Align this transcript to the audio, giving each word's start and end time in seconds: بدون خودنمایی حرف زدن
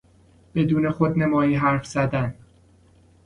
بدون 0.55 0.91
خودنمایی 0.91 1.55
حرف 1.55 1.85
زدن 1.85 2.35